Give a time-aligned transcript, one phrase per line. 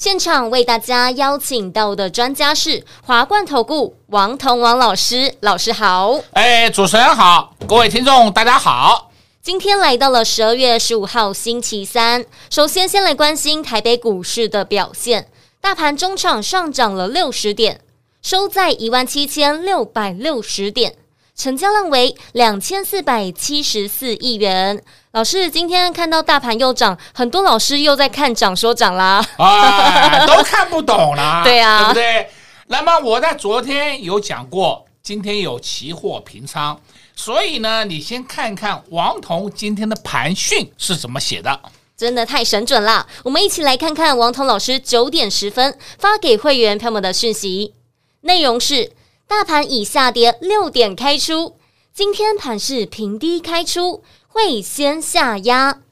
[0.00, 6.18] 现场为大家邀请到的专家是华冠投顾王彤王老师，老师好。
[6.32, 9.12] 哎，主持人好，各位听众大家好。
[9.42, 15.28] 今天来到了十二月十五号星期三，首先先来关心台北股市的表现，
[15.60, 17.82] 大盘中场上涨了六十点，
[18.22, 20.94] 收在一万七千六百六十点。
[21.36, 24.82] 成交量为两千四百七十四亿元。
[25.12, 32.30] 老师，今天看到大盘又涨，很多老师又在看涨说涨啦，啊，都看不懂啦， 对啊，对不对？
[32.68, 36.80] 那么我在昨天有讲过，今天有期货平仓，
[37.16, 41.60] 所以呢，你先看看王彤今天的盘讯是怎么写的，
[41.96, 43.04] 真的太神准了。
[43.24, 47.74] 我们一起来看看王彤老师九点十分发给会员朋友们的讯息，
[48.20, 48.92] 内容是。
[49.30, 51.56] 大盘已下跌六点开出，
[51.94, 55.82] 今天盘是平低开出，会先下压，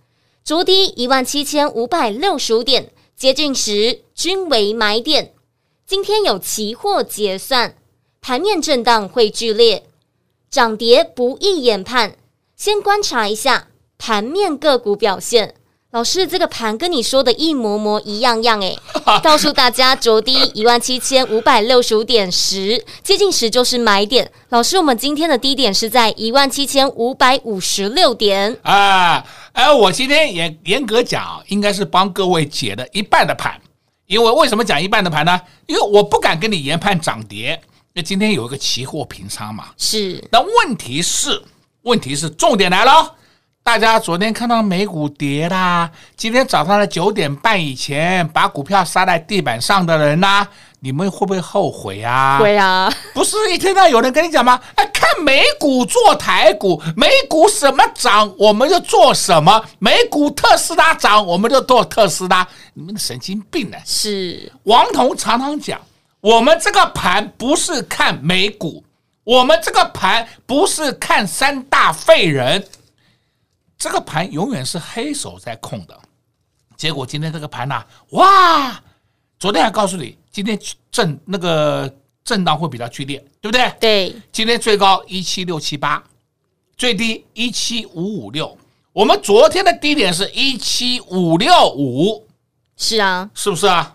[0.44, 5.34] 逐低一万七千五百六十五点，接近时均为买点。
[5.86, 7.76] 今天有期货结算，
[8.20, 9.84] 盘面震荡会剧烈，
[10.50, 12.16] 涨跌不易研判，
[12.56, 15.54] 先观察一下盘面个股表现。
[15.90, 18.78] 老师，这个盘跟你说的一模模一样样诶，
[19.24, 24.30] 告诉大家，昨低一万七千五百六十五点十，接近十就是买点。
[24.50, 29.24] 老师，我们今天的低点是在一万七千五百五十六点啊。
[29.52, 33.58] 哎，我今天也严格讲，应该是帮各位解了一半的盘。
[34.06, 35.40] 因为为什么讲一半的盘呢？
[35.66, 37.58] 因为我不敢跟你研判涨跌。
[37.94, 40.22] 那今天有一个期货平仓嘛，是。
[40.30, 41.42] 那问题是，
[41.80, 43.14] 问题是重点来了。
[43.68, 50.48] 大家昨天看到美股跌啦，今天早上的九点半以前把股票杀在地板上的人呐，
[50.80, 52.38] 你们会不会后悔啊？
[52.38, 52.90] 会啊！
[53.12, 54.58] 不是一天到有人跟你讲吗？
[54.74, 63.76] 哎，看美股做台股，美股什么涨我们就做什么，美股特斯拉涨我们就做特斯拉，你们神经病呢？
[63.84, 65.78] 是王彤常常讲，
[66.22, 68.82] 我们这个盘不是看美股，
[69.24, 72.64] 我们这个盘不是看三大废人。
[73.78, 75.96] 这个盘永远是黑手在控的，
[76.76, 78.82] 结果今天这个盘呐，哇！
[79.38, 80.58] 昨天还告诉你，今天
[80.90, 81.88] 震那个
[82.24, 83.72] 震荡会比较剧烈，对不对？
[83.78, 84.16] 对。
[84.32, 86.02] 今天最高一七六七八，
[86.76, 88.58] 最低一七五五六。
[88.92, 92.26] 我们昨天的低点是一七五六五，
[92.76, 93.94] 是啊，是不是啊？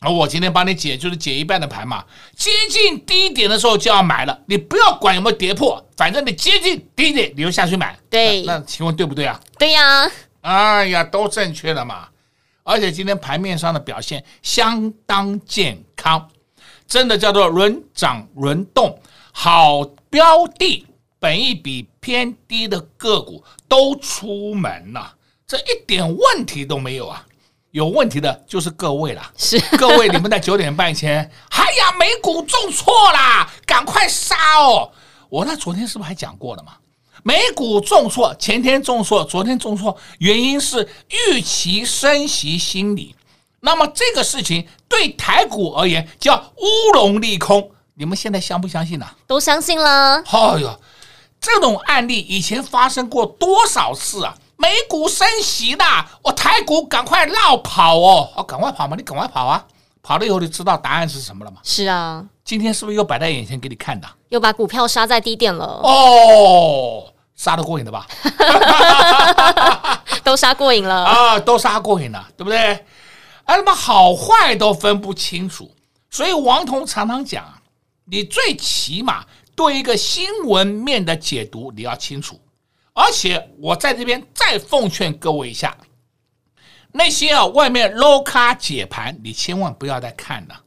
[0.00, 2.04] 而我今天帮你解，就是解一半的盘嘛。
[2.36, 7.98] 接近低点的时候就要买了，你不要管有没有跌破，反正你接近低点你就下去买。
[8.08, 9.40] 对，那，那请问对不对啊？
[9.58, 10.10] 对呀。
[10.42, 12.08] 哎呀，都正确了嘛。
[12.62, 16.28] 而且今天盘面上的表现相当健康，
[16.86, 19.00] 真的叫做轮涨轮动，
[19.32, 20.86] 好标的，
[21.18, 25.14] 本一比偏低的个股都出门了，
[25.46, 27.24] 这一点问题都没有啊。
[27.70, 34.90] 有问题的就是各位了，是各位，你们在九点半前，哎呀，美股重挫啦，赶快杀哦！
[35.28, 36.72] 我那昨天是不是还讲过了嘛？
[37.22, 40.88] 美股重挫，前天重挫，昨天重挫，原因是
[41.30, 43.14] 预期升息心理。
[43.60, 49.14] 那么这个事情对台股而言叫乌龙利空，你们现在相不相信呢、啊？
[49.26, 50.22] 都相信了。
[50.24, 50.80] 哎哟，
[51.38, 54.34] 这种案例以前发生过多少次啊？
[54.60, 55.84] 美股升息的，
[56.22, 58.28] 我台股赶快绕跑哦！
[58.36, 59.64] 哦，赶快跑嘛，你赶快跑啊！
[60.02, 61.58] 跑了以后，你知道答案是什么了吗？
[61.62, 64.08] 是啊，今天是不是又摆在眼前给你看的？
[64.30, 67.04] 又把股票杀在低点了哦，
[67.36, 68.04] 杀得过瘾的吧？
[70.24, 72.58] 都杀过瘾了啊，都杀过瘾了，对不对？
[73.44, 75.70] 哎，那么好坏都分不清楚，
[76.10, 77.44] 所以王彤常常讲，
[78.04, 79.24] 你最起码
[79.54, 82.38] 对一个新闻面的解读你要清楚。
[82.98, 85.76] 而且我在这边再奉劝各位一下，
[86.90, 90.60] 那些啊外面 low 咖解盘，你千万不要再看了，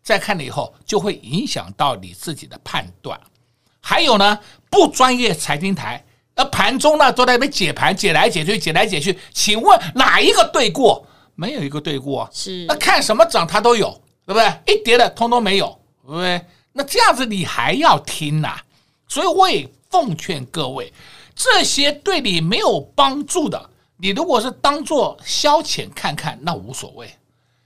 [0.00, 3.20] 再看了以后就会影响到你自己的判断。
[3.80, 4.38] 还有呢，
[4.70, 6.04] 不专业财经台，
[6.36, 11.04] 那盘中呢都在那边解盘，解来解去，解来解去，请问哪一个对过？
[11.34, 13.90] 没有一个对过，是那看什么涨它都有，
[14.24, 14.52] 对不对？
[14.72, 15.66] 一跌的通通没有，
[16.06, 16.40] 对不对？
[16.72, 18.56] 那这样子你还要听呐？
[19.08, 20.92] 所以我也奉劝各位。
[21.34, 27.10] 这些对你没有帮助的，你如果是当做消遣看看，那无所谓。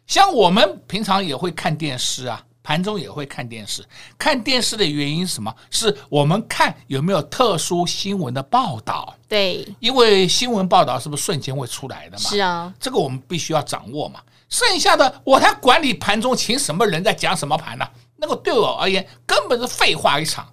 [0.07, 3.85] 像我们平常也会看电视啊，盘中也会看电视。
[4.17, 5.53] 看电视的原因是什么？
[5.71, 9.15] 是我们看有没有特殊新闻的报道。
[9.29, 12.31] 对，因为新闻报道是不是瞬间会出来的嘛？
[12.31, 14.21] 是啊，这个我们必须要掌握嘛。
[14.49, 17.91] 剩下的我还管你盘中请什么人在讲什么盘呢、啊？
[18.17, 20.47] 那个对我而言根本是废话一场。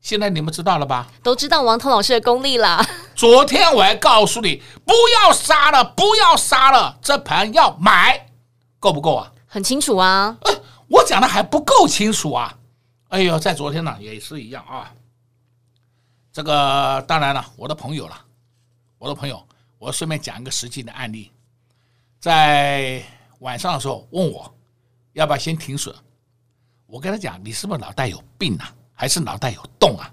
[0.00, 1.08] 现在你们知道了吧？
[1.22, 2.84] 都知道王彤老师的功力了。
[3.14, 4.92] 昨天我还告诉你不
[5.22, 8.30] 要杀了，不要杀了，这盘要买，
[8.78, 9.32] 够不够啊？
[9.46, 10.36] 很清楚啊。
[10.42, 12.56] 呃，我讲的还不够清楚啊。
[13.08, 14.92] 哎呦，在昨天呢也是一样啊。
[16.32, 18.16] 这个当然了，我的朋友了，
[18.98, 19.42] 我的朋友，
[19.78, 21.32] 我顺便讲一个实际的案例，
[22.20, 23.02] 在
[23.40, 24.54] 晚上的时候问我
[25.14, 25.92] 要不要先停损，
[26.86, 28.72] 我跟他讲，你是不是脑袋有病啊？
[28.98, 30.10] 还是脑袋有洞啊？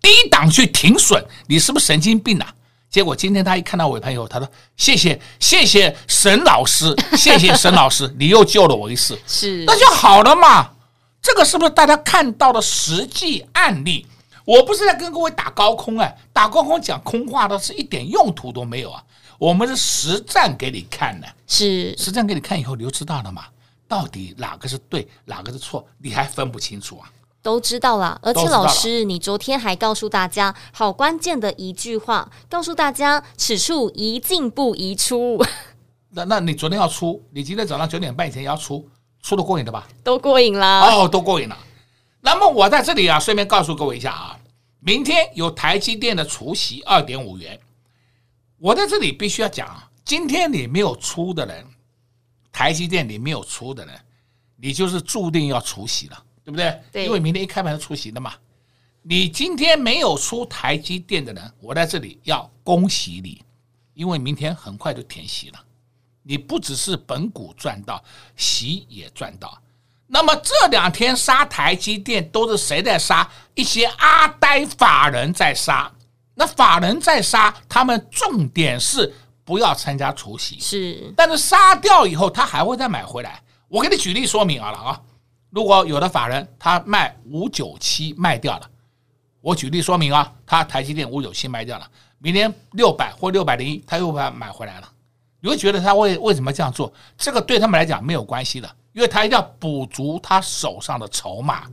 [0.00, 2.54] 低档去停损，你是不是神经病啊？
[2.88, 4.48] 结果今天他一看到尾盘以后，他说
[4.78, 10.70] ：“谢谢谢谢沈老师， 谢谢沈老师，你又救了我一次。”是，那就好了嘛。
[11.20, 14.06] 这个是不是大家看到的实际案例？
[14.44, 19.02] 我不是在跟各位打高空哎，打高空讲空话的是一点用途都没有啊。
[19.36, 23.46] 我们是实战给你看的，是实战给你看以后，你就知道了嘛。
[23.88, 27.10] 到底哪个是对，哪个是错，你还分不清楚啊？
[27.48, 35.42] 都知道了，而且老师，你昨天还告诉大家好关键的一句话，告诉大家此处宜进不宜出。
[36.12, 38.86] 那那你昨天要出，你今天早上九点半以前要出，
[39.22, 39.88] 出的过瘾的吧？
[40.04, 41.56] 都过瘾啦哦，都过瘾了。
[42.20, 44.38] 那么我在这里啊，顺便告诉各位一下啊，
[44.80, 47.58] 明天有台积电的除息二点五元，
[48.58, 51.64] 我在这里必须要讲啊，今天你没有出的人，
[52.52, 53.98] 台积电你没有出的人，
[54.56, 56.24] 你就是注定要除息了。
[56.48, 56.80] 对不对？
[56.90, 58.32] 对，因为明天一开盘就出席的嘛。
[59.02, 63.44] 你今天没有出台积电的人，我在这里要恭喜你，
[63.92, 65.62] 因为明天很快就填息了。
[66.22, 68.02] 你不只是本股赚到，
[68.34, 69.60] 息也赚到。
[70.06, 73.30] 那么这两天杀台积电都是谁在杀？
[73.54, 75.92] 一些阿呆法人在杀。
[76.34, 80.58] 那法人在杀，他们重点是不要参加除夕。
[80.58, 83.42] 是，但是杀掉以后，他还会再买回来。
[83.68, 85.02] 我给你举例说明好了啊。
[85.50, 88.70] 如果有的法人他卖五九七卖掉了，
[89.40, 94.92] 我举例说明啊，他台积电五九七卖掉了，明天六百或六百零一他又把它买回来了，
[95.40, 96.92] 你会觉得他为为什么这样做？
[97.16, 101.64] 这个对他们来讲没有关系的，因为他一定要补足他手上的筹码，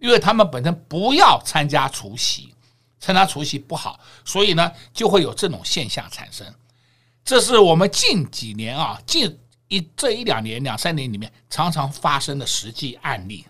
[0.00, 2.52] 因为他们本身不要参加除夕，
[2.98, 6.44] 参加除夕不好，所以呢就会有这种现象产生。
[7.24, 9.38] 这是我们近几年啊近。
[9.74, 13.44] 一这一两年、两三年里面常常发生的实际案例，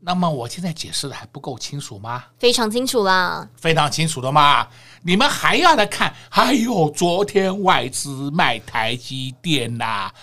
[0.00, 2.24] 那么我现在解释的还不够清楚吗？
[2.38, 4.66] 非常清楚啦，非常清楚的嘛。
[5.02, 6.14] 你们还要来看？
[6.30, 10.14] 哎呦昨天外资卖台积电呐、啊，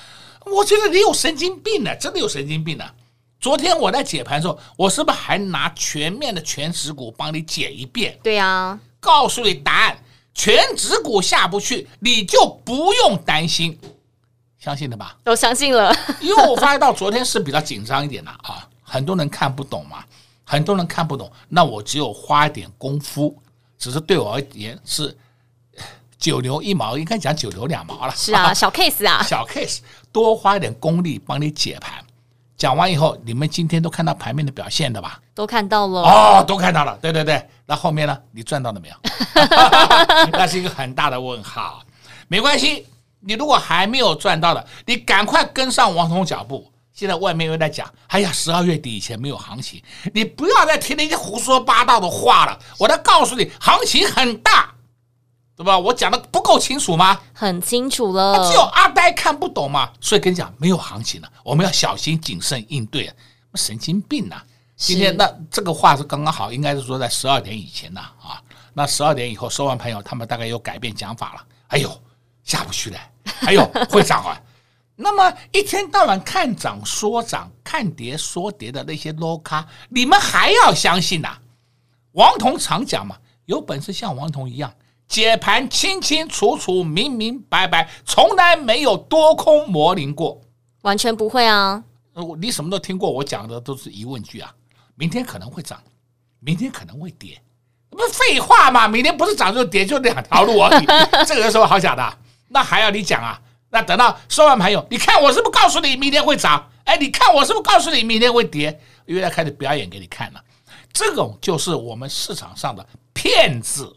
[0.45, 2.83] 我觉得你有神经病呢，真的有神经病呢。
[3.39, 8.17] 昨天我在解盘的时候，我是不是还拿全面的全指股帮你解一遍？
[8.23, 9.97] 对啊，告诉你答案，
[10.33, 13.79] 全指股下不去，你就不用担心。
[14.59, 15.15] 相信的吧？
[15.23, 20.03] 都相信了， 因为我发现到昨天是比较紧张一点的啊，很多人看不懂嘛，
[20.43, 23.35] 很多人看不懂，那我只有花一点功夫，
[23.77, 25.15] 只是对我而言是
[26.17, 28.13] 九牛一毛，应该讲九牛两毛了。
[28.15, 29.79] 是啊， 小 case 啊，小 case，
[30.11, 31.93] 多花一点功力帮你解盘。
[32.57, 35.21] 讲完以后，你们今天都看到盘面的表现的吧？
[35.33, 36.97] 都看到了哦，都看到了。
[37.01, 38.17] 对对对，那后面呢？
[38.31, 38.95] 你赚到了没有？
[40.33, 41.81] 那是一个很大的问号。
[42.27, 42.85] 没关系。
[43.21, 46.71] 你如果还没有赚到的，你赶快跟上王彤脚步。
[46.91, 49.81] 现在外面又在讲，哎呀，十二月底以前没有行情，
[50.13, 52.59] 你不要再听那些胡说八道的话了。
[52.77, 54.73] 我再告诉你，行情很大，
[55.55, 55.79] 对吧？
[55.79, 57.17] 我讲的不够清楚吗？
[57.33, 58.45] 很清楚了。
[58.45, 59.89] 只有阿呆看不懂嘛。
[60.01, 63.09] 所以跟你讲，没有行情了，我们要小心谨慎应对。
[63.55, 64.43] 神经病呐、啊！
[64.75, 68.41] 今天那这个话是刚刚好，应该是说在十二点以前呐啊。
[68.73, 71.45] 那十二点以后收完朋友，他们大概又改变讲法了。
[71.67, 71.89] 哎呦！
[72.49, 74.41] 下不去了，还有 会涨啊！
[74.95, 81.39] 那么一天到晚看涨说涨，看跌说跌的那些 low 咖，你们还要相信呐、啊？
[82.13, 83.15] 王彤常讲嘛，
[83.45, 84.73] 有本事像王彤一样
[85.07, 90.41] 解盘清清楚楚、明明白白，从来没有多空模棱过，
[90.81, 91.83] 完全不会啊！
[92.41, 94.51] 你什么都听过，我讲的都是疑问句啊。
[94.95, 95.79] 明天可能会涨，
[96.39, 97.39] 明天可能会跌，
[97.91, 98.87] 不是废话嘛？
[98.87, 100.85] 明天不是涨就跌，就两条路而已，
[101.25, 102.17] 这个有什么好讲的？
[102.49, 103.39] 那还要你讲啊？
[103.69, 106.69] 那等到收完盘友，你看我是不是告诉你明天会涨？
[106.85, 108.79] 哎，你看我是不是告诉你明天会跌？
[109.05, 110.43] 又要开始表演给你看了。
[110.91, 113.95] 这种就是我们市场上的骗子。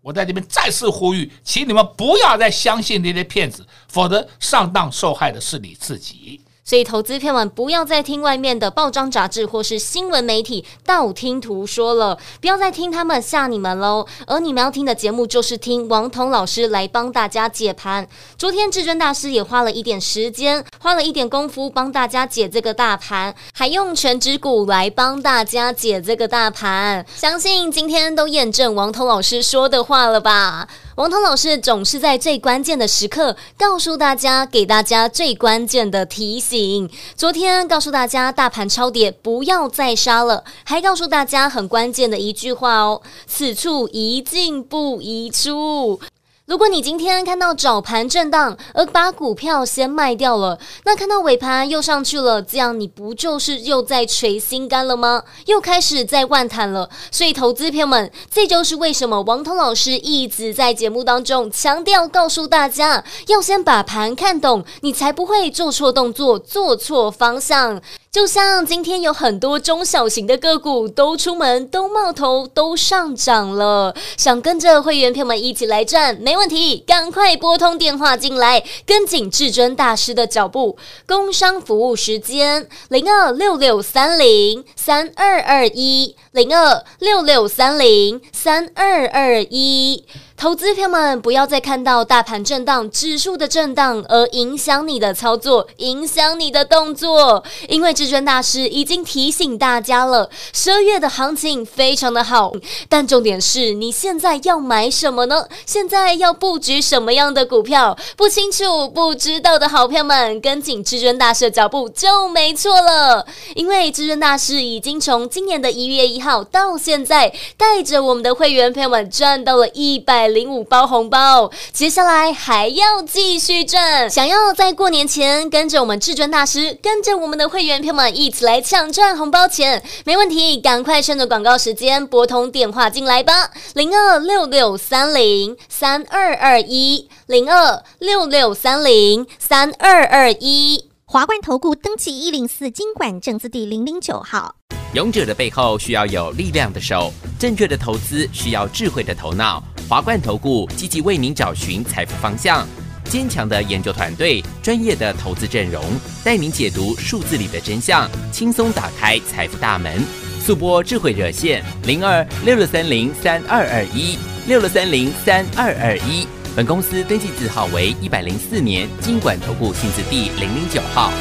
[0.00, 6.40] 我在这边再次呼吁，请你们不要再相信那些骗子，否则上当受害的是你自己。
[6.64, 14.06] 所以，投资片们不要再听外面的报章杂志或是新闻媒体道听途说了，不要再听他们吓你们喽。
[14.26, 18.08] 而你们要听的节目就是听王彤老师来帮大家解盘。
[18.38, 27.04] 昨天至尊大师也花了一点时间，花了一点功夫帮大家解这个大盘，还用全指股来帮大家解这个大盘。
[27.14, 30.66] 相信今天都验证王彤老师说的话了吧？
[30.96, 36.88] 王涛老师总是在最关键的时刻告诉大家，给大家最关键的提醒。
[37.16, 45.98] 昨天告诉大家大盘超跌，不要再杀了，还告诉大家很关键的一句话哦：此处宜进不宜出。
[46.46, 55.22] 如果你今天看到早盘震荡而把股票先卖掉了，那看到尾盘又上去了，这样你不就是又在捶心肝了吗？
[55.46, 56.90] 又开始在万谈了。
[57.10, 67.80] 所以，投资朋友们，这就是为什么王彤老师一直在节目当中强调，告诉大家要先把盘看懂，你才不会做错动作、做错方向。
[68.12, 80.76] 就像今天有很多中小型的个股都出门、都冒头、都上涨了，想跟着会员朋友们一起来赚，没没问题，赶快拨通电话进来，跟紧至尊大师的脚步。
[81.06, 90.04] 工商服务时间：零二六六三零三二二一，零二六六三零三二二一。
[90.36, 102.52] 投资朋友们，不要再看到大盘震荡、指数的震荡而影响你的操作、影响你的动作，因为至尊大师已经提醒大家了，十二月的行情非常的好，
[102.90, 105.46] 但重点是你现在要买什么呢？
[105.64, 107.96] 现在要布局什么样的股票？
[108.16, 113.24] 不清楚、不知道的好朋友们，跟紧至尊大师的脚步就没错了，
[113.54, 120.23] 因为至尊大师已经从今年的一月一号到现在，带着我们的会员朋友们赚到了一百。
[120.28, 124.08] 零五包红包，接下来还要继续赚。
[124.10, 140.90] 想要在过年前跟着我们至尊大师，跟着我们的会员朋友们一起来抢赚红包钱，没问题，赶快趁着广告时间拨通电话进来吧，零二六六三零三二二一，零二六六三零三二二一。
[141.06, 144.56] 华冠投顾登记一零四经管证字第零零九号。
[144.94, 149.62] 勇者的背后需要有力量的手，正确的投资需要智慧的头脑。
[149.88, 152.66] 华冠投顾积极为您找寻财富方向，
[153.04, 155.82] 坚强的研究团队，专业的投资阵容，
[156.24, 160.02] 带您解读数字里的真相，轻松打开财富大门。
[160.40, 166.26] 速拨智慧热线零二六六三零三二二一六六三零三二二一。
[166.56, 171.12] 本公司登记字号为一百零四年金管投顾新字第零零九号。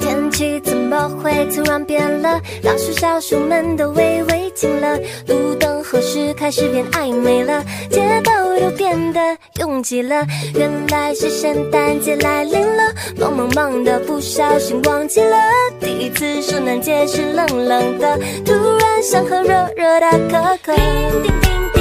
[0.00, 0.60] 天气
[0.92, 2.38] 么会突然变了？
[2.62, 4.98] 老鼠、小鼠们都微微惊了。
[5.26, 7.64] 路灯何时开始变暧昧了？
[7.90, 9.20] 街道都变得
[9.58, 10.26] 拥挤了。
[10.54, 12.92] 原来是圣诞节来临了。
[13.18, 15.36] 忙忙忙的，不小心忘记了。
[15.80, 20.74] 第一次圣诞节是冷冷的，突然想喝热热的可可。
[20.74, 21.71] 叮叮叮。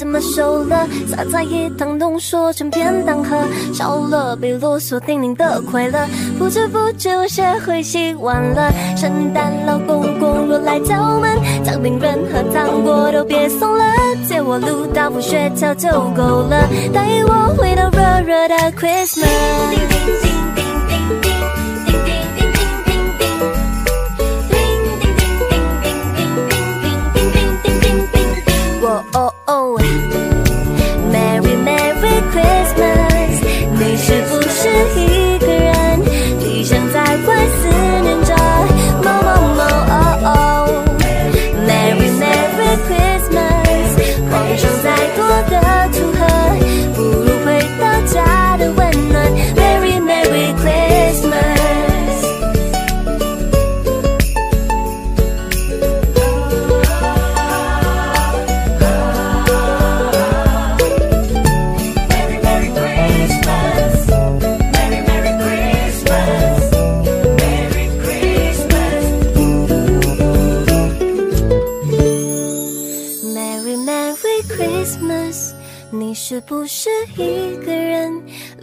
[0.00, 0.88] 怎么瘦了？
[1.06, 3.36] 撒在一汤浓缩成便当盒，
[3.74, 8.72] 少了被啰嗦叮咛的快乐，不知不觉我学会习惯了。
[8.96, 13.84] 圣诞老公公若来敲门，姜饼人和糖果都别送了，
[14.26, 20.29] 借我鲁道夫雪橇就够了，带我回到热热的 Christmas。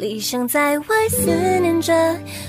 [0.07, 1.25] 理想在外思
[1.59, 1.93] 念着，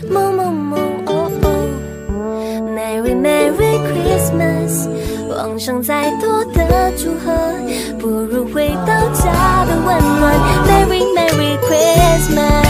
[0.08, 4.88] 梦梦梦哦哦，Merry Merry Christmas，
[5.28, 7.34] 妄想再多的祝贺，
[7.98, 9.86] 不如回到家的温
[10.20, 10.38] 暖
[10.68, 12.67] ，Merry Merry Christmas。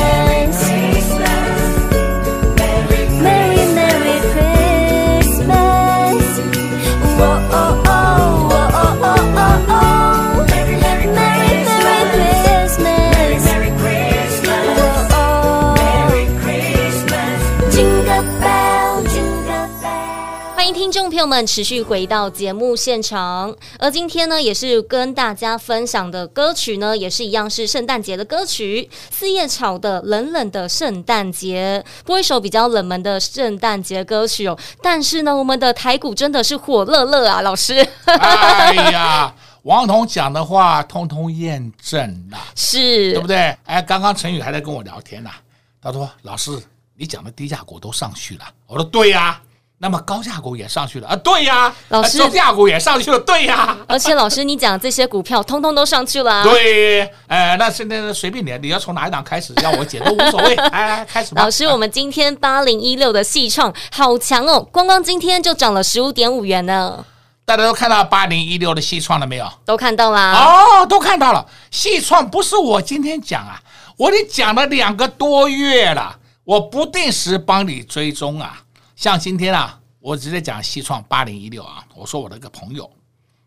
[20.59, 34.59] 朋友们持续回到节目现场，而今天呢，也是跟大家分享的歌曲呢，也是一样是圣诞节的歌曲，四叶草的《冷冷的圣诞节》，播一首比较冷门的圣诞节歌曲哦。
[34.83, 37.75] 但是呢，我们的台股真的是火热热啊，老师。
[38.07, 43.57] 哎呀，王彤讲的话通通验证了，是对不对？
[43.65, 45.39] 哎，刚刚陈宇还在跟我聊天呢、啊，
[45.81, 46.61] 他说：“老师，
[46.97, 49.43] 你讲的低价股都上去了。”我说：“对呀、啊。”
[49.81, 51.15] 那么高价股也上去了啊？
[51.17, 53.77] 对呀，老师，高价股也上去了，对呀。
[53.87, 56.43] 而且老师，你讲这些股票通通都上去了啊。
[56.43, 60.55] 对，哎，那现在随便你，你要从哪一档开始，让我解都无所谓。
[60.75, 61.43] 哎，开始吧。
[61.43, 67.05] 老师，我们今天八零一六的细创好强哦，光光今天就涨了十五点五元呢。
[67.45, 69.49] 大家都看到八零一六的细创了没有？
[69.65, 70.33] 都看到啦。
[70.33, 71.47] 哦，都看到了。
[71.71, 73.63] 细创不是我今天讲啊，
[73.97, 78.61] 我得讲了两个多月了，我不定时帮你追踪啊，
[78.99, 79.79] 像今天啊。
[80.01, 82.89] 我直接讲西创八零一六啊，我说我的一个朋友，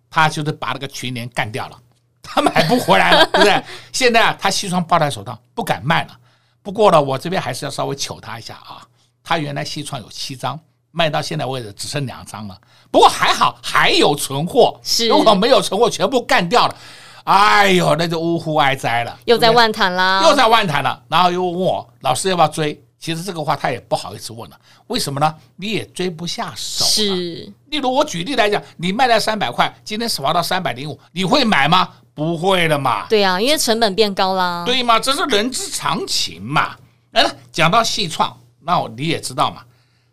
[0.09, 1.79] 他就是把那个群联干掉了，
[2.21, 3.63] 他买不回来了， 对不对？
[3.93, 6.19] 现在啊，他西创抱在手上不敢卖了。
[6.61, 8.85] 不过呢，我这边还是要稍微求他一下啊。
[9.23, 10.59] 他原来西创有七张，
[10.91, 12.61] 卖到现在为止只剩两张了。
[12.91, 16.75] 不过还好还有存货，是如果没有存货，全部干掉了，
[17.23, 21.01] 哎呦，那就呜呼哀哉了，又在万谈啦，又在万谈了。
[21.07, 22.83] 然后又问我老师要不要追？
[23.01, 25.35] 其实这个话他也不好意思问了，为什么呢？
[25.55, 26.85] 你也追不下手。
[26.85, 31.89] 是，例如我举例来讲，你卖了三百块，今天滑到三百零五，你会买吗？
[32.13, 33.07] 不会的嘛。
[33.07, 34.63] 对啊，因为成本变高啦。
[34.67, 36.75] 对嘛，这是人之常情嘛。
[37.09, 39.63] 来了，讲到细创，那你也知道嘛，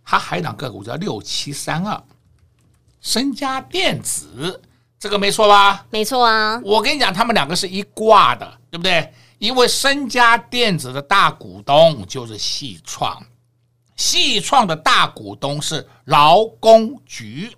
[0.03, 2.03] 它还有一档个股叫六七三二，
[3.03, 4.63] 身家电子，
[4.99, 5.85] 这个没错吧？
[5.91, 6.59] 没错啊。
[6.65, 9.13] 我跟你讲，他们两个是一挂的，对不对？
[9.39, 13.25] 因为身家电子的大股东就是细创，
[13.97, 17.51] 细创的大股东是劳工局，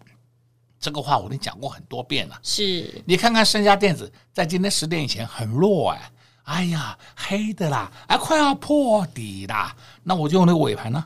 [0.79, 2.39] 这个话我跟你讲过很多遍了。
[2.43, 6.13] 是，你看看身家电子在今天十点以前很弱哎，
[6.45, 11.05] 哎呀黑的啦，哎快要破底啦，那我就用那个尾盘呢，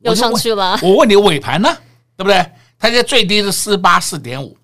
[0.00, 0.78] 又上去了。
[0.82, 1.68] 我问你尾盘呢，
[2.16, 2.36] 对不对？
[2.78, 4.56] 它现在最低是四八四点五，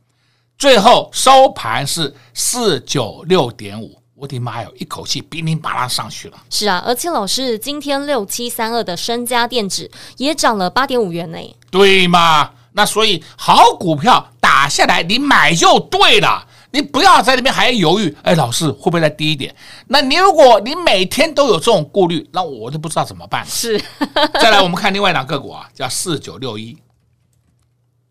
[0.57, 4.01] 最后收盘是四九六点五。
[4.21, 6.37] 我的妈哟，一口气噼里啪啦上去了。
[6.51, 11.39] 是啊，而且老师今天六七三二的身家电子也涨了八点五元呢。
[11.71, 12.51] 对嘛？
[12.73, 16.45] 那所以好股票打下来，你买就对了。
[16.71, 18.15] 你不要在那边还犹豫。
[18.25, 19.55] 哎，老师会不会再低一点？
[19.87, 23.47] 那你如果你每天都有这种顾虑，那我就不知道怎么办。
[23.47, 23.81] 是。
[24.35, 26.77] 再来，我们看另外一档个股啊，叫四九六一，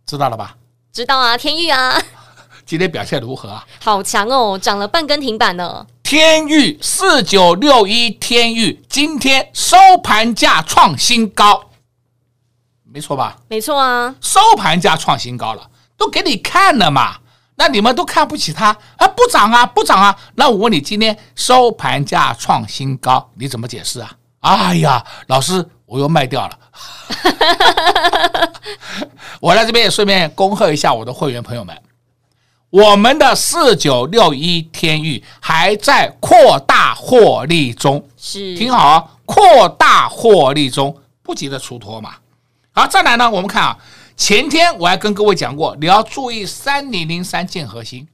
[0.06, 0.56] 知道了吧？
[0.94, 2.02] 知道啊，天域啊。
[2.66, 3.66] 今天表现如何啊？
[3.82, 5.86] 好强哦，涨了半根停板呢。
[6.10, 11.70] 天域四九六一，天域今天收盘价创新高，
[12.86, 13.36] 没错吧？
[13.50, 17.18] 没错啊，收盘价创新高了，都给你看了嘛。
[17.56, 19.06] 那你们都看不起它啊？
[19.06, 20.18] 不涨啊，不涨啊。
[20.36, 24.10] 那我问你，今天收盘价创新高，你怎么解释啊？
[24.40, 26.58] 哎呀，老师，我又卖掉了。
[29.42, 31.78] 我在这边也顺便恭贺一下我的会员朋友们。
[32.70, 42.16] 我们的四九六一天域还在扩大获利中，是挺好啊，扩大获利中，不急着出脱嘛。
[42.72, 43.78] 好，再来呢，我们看啊，
[44.18, 48.06] 前天我还跟各位讲过，你要注意三零零三建核心，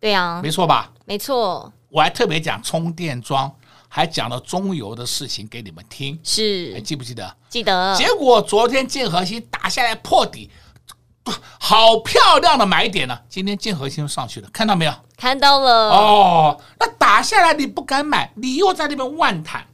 [0.00, 0.90] 对呀，没错吧？
[1.04, 3.52] 没错，我还特别讲充电桩，
[3.88, 7.36] 还讲了中油的事情给你们听，是，还记不记得？
[7.50, 7.94] 记得。
[7.94, 10.50] 结果昨天建核心打下来破底。
[11.58, 13.18] 好漂亮的买点呢！
[13.28, 14.92] 今天建和兴上去了，看到没有？
[15.16, 15.90] 看到了。
[15.90, 19.64] 哦，那打下来你不敢买，你又在那边万谈。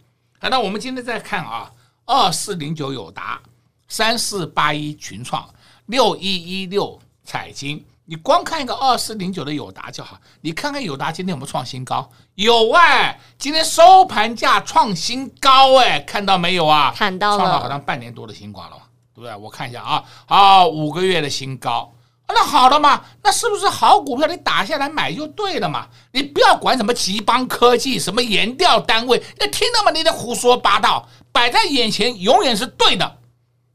[0.43, 1.71] 那我们今天再看啊，
[2.05, 3.41] 二四零九友达，
[3.89, 5.49] 三四八一群创，
[5.87, 6.23] 六一
[6.63, 7.85] 一六彩金。
[8.05, 12.09] 你光看一个二四零九的友达就好，你看看友达今天有没有创新高？
[12.37, 16.93] 有哎，今天收盘价创新高哎，看到没有啊？
[16.97, 18.77] 看到了，创了好像半年多的新高了。
[19.19, 21.93] 对不对，我看一下啊，好，五个月的新高
[22.29, 25.89] 那好了嘛，那是不是好股票你打下来买就对了嘛？
[26.13, 29.91] 你不要管什么吉邦科技、什么研调单位，那听到吗？
[29.91, 33.17] 你在胡说八道，摆在眼前永远是对的。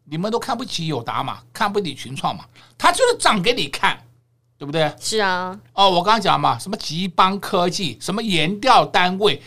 [0.05, 2.45] 你们都看不起友达嘛，看不起群创嘛，
[2.77, 3.99] 他就是涨给你看，
[4.57, 4.93] 对不对？
[4.99, 5.59] 是啊。
[5.73, 9.41] 哦，我刚刚讲嘛，什么吉邦科技、什么研调单位，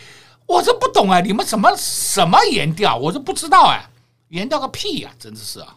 [0.47, 3.89] 我这不懂啊，你们什么什么研调，我这不知道哎，
[4.31, 5.77] 研调个屁呀，真的是啊。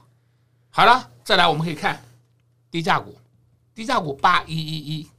[0.70, 2.04] 好了，再来我们可以看
[2.70, 3.18] 低价股。
[3.76, 5.10] 低价股八一一一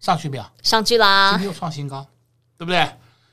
[0.00, 0.44] 上去没有？
[0.64, 1.30] 上去啦！
[1.30, 2.04] 今天又创新高，
[2.56, 2.78] 对不对？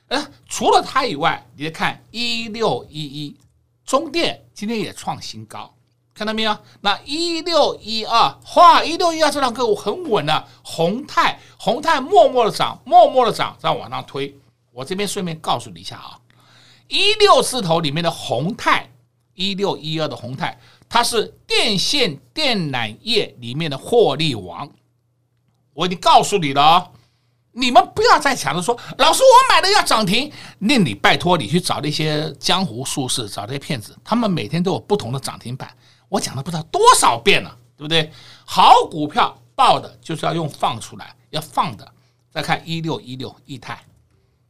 [0.10, 3.36] 哎，除了它以外，你再看一六一一
[3.84, 5.74] 中电今天也创新高，
[6.14, 6.56] 看到没有？
[6.82, 10.48] 那一六一二，哇，一六一二这两个股很稳了，啊。
[10.64, 14.36] 宏泰，宏泰默默的涨，默默的涨，再往上推。
[14.72, 16.20] 我这边顺便告诉你一下啊，
[16.88, 18.92] 一六字头里面的宏泰，
[19.34, 20.60] 一六一二的宏泰。
[20.88, 24.70] 它是电线电缆业里面的获利王，
[25.74, 26.92] 我已经告诉你了哦，
[27.52, 35.76] 你们不要再抢着说，老师我买的要涨停，那你拜托你去找那些江湖术士，找那些骗子，他们每天都有不同的涨停板，
[36.10, 38.12] 我讲了不知道多少遍了，对不对？
[38.46, 41.92] 好股票报的就是要用放出来，要放的。
[42.30, 43.82] 再看一六一六益泰，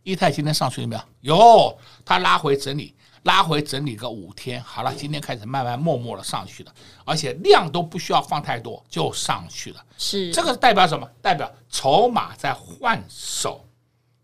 [0.02, 1.36] 益泰今天上去了没有？
[1.36, 2.95] 有，它拉回整理。
[3.26, 6.72] 拉回整理个五天，好了，今天开始慢慢默默的上去了，
[7.04, 9.84] 而且量都不需要放太多就上去了。
[9.98, 11.08] 是这个代表什么？
[11.24, 13.66] 代表筹码在换手。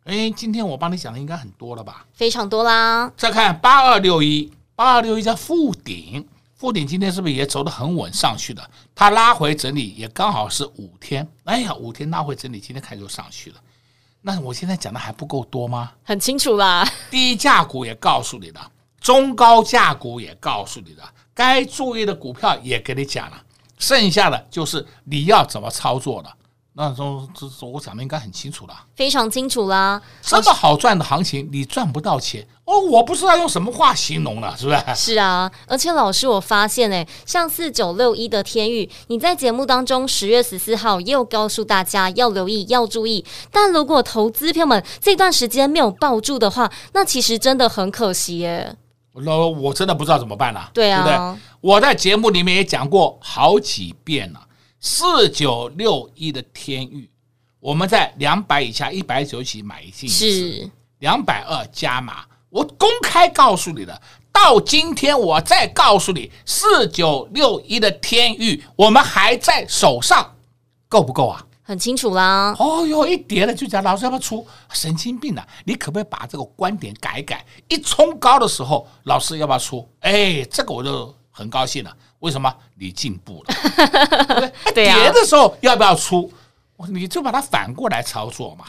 [0.03, 2.05] 哎，今天我帮你讲的应该很多了吧？
[2.13, 3.11] 非常多啦。
[3.17, 8.69] 再看八二六一，八二六一在附顶，附顶今天是不是也走得很稳上去的？
[8.93, 11.27] 它拉回整理也刚好是五天。
[11.45, 13.55] 哎呀，五天拉回整理，今天开始就上去了。
[14.21, 15.91] 那我现在讲的还不够多吗？
[16.03, 16.87] 很清楚啦。
[17.09, 18.70] 低价股也告诉你了。
[19.01, 23.41] 中高价股也告诉你了，该注意的股票也给你讲了，
[23.79, 26.31] 剩下的就是你要怎么操作了。
[26.73, 30.01] 那中这这我讲的应该很清楚了，非常清楚啦。
[30.21, 32.79] 这么好赚的行情，你赚不到钱哦！
[32.79, 34.95] 我不知道用什么话形容了，是不是？
[34.95, 43.25] 是啊，而且老师，我发现诶，像四九六一的天域，你在节目当中十月十四号也有告诉大家要留意、要注意。
[43.51, 48.77] 但如果投资票们这段时间没有抱住的话，那其实真的很可惜耶。
[49.13, 51.41] 我我真的不知道怎么办了，对啊，对不对？
[51.59, 54.47] 我在节目里面也讲过好几遍了。
[54.79, 57.09] 四九六一的天域，
[57.59, 60.69] 我们在两百以下一百九起买一进，是
[60.99, 62.23] 两百二加码。
[62.49, 70.35] 我公开告诉你的，到今天我再告诉你，四九六一的天域，我们还在手上，
[70.89, 71.45] 够不够啊？
[71.63, 72.55] 很清楚啦。
[72.59, 74.45] 哦哟，一跌了就讲老师要不要出？
[74.73, 75.47] 神经病啊！
[75.65, 77.45] 你可不可以把这个观点改一改？
[77.67, 79.87] 一冲高的时候，老师要不要出？
[80.01, 81.95] 哎，这个我就很高兴了。
[82.19, 82.53] 为什么？
[82.75, 83.55] 你进步了。
[84.73, 84.95] 对 啊。
[84.95, 86.31] 跌的时候要不要出？
[86.89, 88.65] 你就把它反过来操作嘛。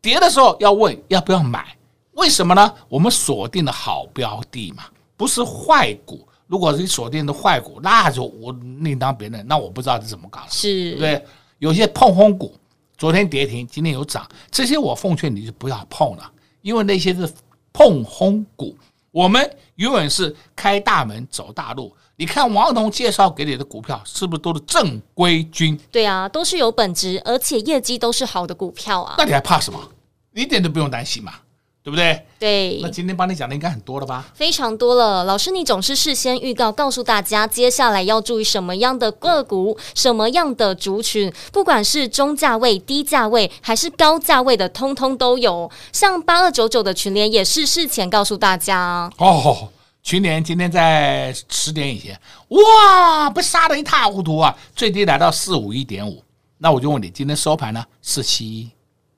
[0.00, 1.76] 跌的时候要问要不要买？
[2.12, 2.72] 为什么呢？
[2.88, 4.84] 我们锁定的好标的嘛，
[5.16, 6.26] 不是坏股。
[6.46, 9.44] 如果是你锁定的坏股，那就我另当别论。
[9.48, 11.26] 那我不知道你怎么搞的，是，对不对？
[11.58, 12.54] 有些碰轰股，
[12.96, 17.28] 昨天跌停，今天有涨，这些我奉劝你就不要碰了，因为那些是
[17.72, 18.76] 碰轰股。
[19.10, 21.94] 我们永远是开大门走大路。
[22.16, 25.78] 你看王彤介绍给你的股票，是不是都是正规军？
[25.90, 29.14] 对啊，都是有本质，而且业绩都是好的股票啊。
[29.16, 29.78] 那你还怕什么？
[30.34, 31.32] 一点都不用担心嘛。
[31.86, 32.20] 对不对？
[32.36, 34.26] 对，那今天帮你讲的应该很多了吧？
[34.34, 45.70] 非常多了，老师，你总是事先预告，告诉大家接下来要注意什么样的个股，什么样的族群，不管是中价位、低价位还是高价位的，通通都有。
[45.92, 49.68] 像八二九九的群联也是事前告诉大家哦。
[50.02, 54.52] 群联今天在十点以前，哇，被杀得一塌糊涂啊！
[54.74, 56.20] 最低来到四五一点五，
[56.58, 57.84] 那我就问你，今天收盘呢？
[58.02, 58.70] 四七一，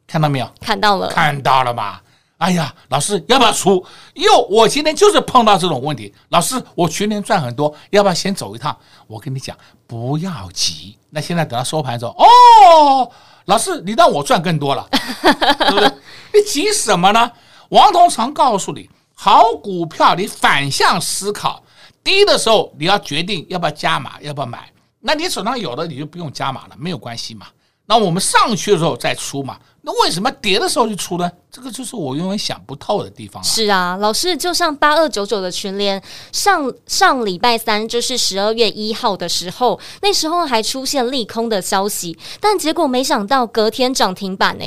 [0.07, 0.51] 看到没有？
[0.61, 2.03] 看到了，看到了吧？
[2.39, 3.85] 哎呀，老师要不要出？
[4.15, 6.15] 哟，我今天就是碰到这种问题。
[6.29, 8.77] 老师，我去年赚很多，要不要先走一趟？
[9.09, 9.57] 我跟你讲，
[9.89, 10.97] 不要急。
[11.11, 13.11] 那现在等到收盘的时候，哦，
[13.47, 15.91] 老师，你让我赚更多了，对不对？
[16.33, 17.31] 你急什么呢？
[17.71, 21.61] 王同常告诉你，好股票你反向思考，
[22.05, 24.71] 低的时候你要决定要不要加码，要不要买。
[25.01, 27.49] 那你手上有的你就不用加码了，没有关系嘛。
[27.91, 29.59] 那我们上去的时候再出嘛。
[29.81, 31.31] 那为什么跌的时候就出呢？
[31.51, 33.43] 这个就是我永远想不透的地方。
[33.43, 44.65] 是啊，老师，就像八二九九的群联，上上礼拜三就是十二月一号的时候，那时候还出现利空的消息，但结果没想到隔天涨停板呢。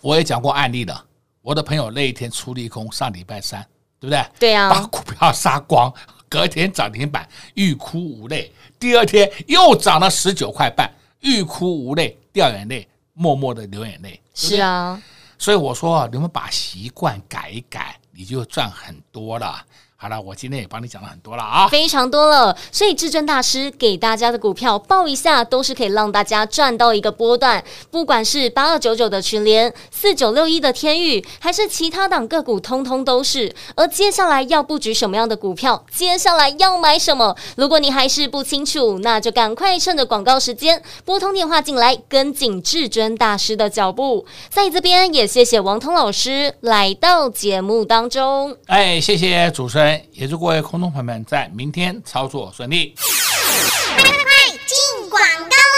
[0.00, 0.98] 我也讲过案例的，
[1.42, 3.60] 我的朋友那一天出利空，上礼拜三，
[4.00, 4.24] 对不对？
[4.38, 5.92] 对啊，把股票杀光，
[6.26, 14.20] 隔天涨停板，欲哭无泪；第二天又涨了十九块半，欲哭无泪，掉眼泪，默默的流眼泪。
[14.34, 15.00] 是啊，
[15.38, 19.64] 所以我说，你们把习惯改一改，你就赚很多了。
[20.02, 22.56] 好了，我今天也帮你讲了很多了啊，非常多了。
[22.72, 27.62] 所以至尊大师给大家的股票报一下，都是可以让大家赚到一个波段。
[27.90, 33.54] 不管是八二九九的群联、四九六一的天宇，还是其他档个股，通通都是。
[33.76, 35.84] 而接下来要布局什么样的股票？
[35.92, 37.36] 接下来要买什么？
[37.58, 44.24] 如果你还是不清楚，那就赶快趁着广告时间拨通电话进来，跟紧至尊大师的脚步。
[44.48, 48.56] 在这边也谢谢王通老师来到节目当中。
[48.64, 49.89] 哎，谢谢主持人。
[50.12, 52.94] 也祝各位空中朋友们在明天操作顺利。
[53.96, 54.22] 快快快，
[54.66, 55.69] 进广告！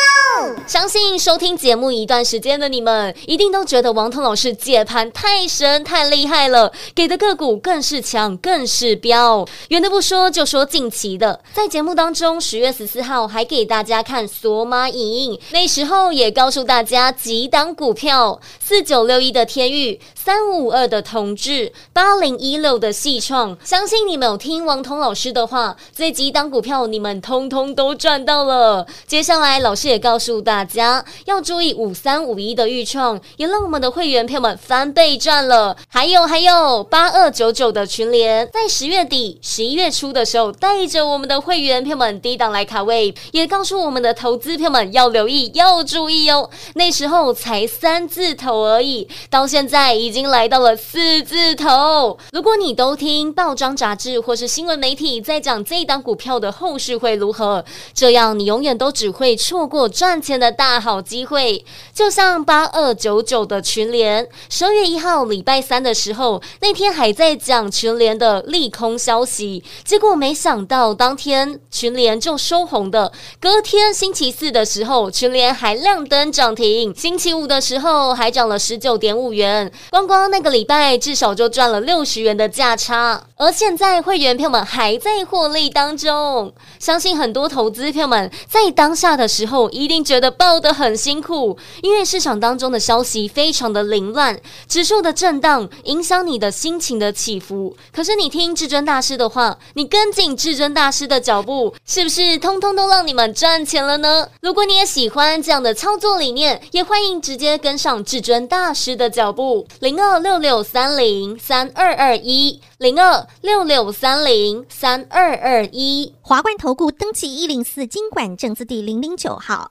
[0.66, 9.46] 相信收听节目一段时间的你们，一定都觉得王彤老师解盘太神、太厉害了，给的个股更是强、更是彪。
[9.68, 20.00] 远的不说，就说近期的，在节目当中，十月十四号还给大家看索马影，那时候也告诉大家几档股票：四九六一的天钰。
[20.24, 28.86] 三五五二的同致，八零一六的矽创，相信你们有听王彤老师的话，这几档股票你们通通都赚到了。
[29.04, 35.76] 接下来老师也告诉祝大家要注意五三五一的预创，也让我们的会员朋友们翻倍赚了。
[35.88, 46.48] 还有还有八二九九的群联，在十月底、十一月初的时候，带着我们的会员朋友们低档来卡位，也告诉我们的投资朋友们要留意、要注意哦。
[46.76, 49.92] 那时候才三字头而已，到现在。
[49.92, 52.16] 已经来到了四字头。
[52.32, 61.64] 如果你都听报章杂志或是新闻媒体在讲这一档股票的后续会如何，这样你永远都只会错过赚钱的大好机会。
[61.92, 73.12] 就像八二九九的群联，十二月一号礼拜三的时候，那天还在讲群联的利空消息，结果没想到当天群联就收红的。
[73.40, 79.70] 隔天星期四的时候，群联还亮灯涨停，星期五的时候还涨了十九点五元。
[79.90, 86.52] 光光那个礼拜至少就赚了六十元的价差，而现在会员朋友们还在获利当中。
[86.78, 97.74] 相信很多投资朋友们在当下的时候一定觉得抱得很辛苦，因为市场当中的消息非常的凌乱，指数的震荡影响你的心情的起伏。
[97.90, 104.28] 可是你听至尊大师的话，你跟紧至尊大师的脚步，是不是通通都让你们赚钱了呢？
[104.42, 109.66] 如果你也喜欢这样的操作理念，也欢迎直接跟上至尊大师的脚步。
[109.80, 119.70] 零二六六三零三二二一，零二六六三零三二二一，华冠投顾登记一零四金管证字第零零九号，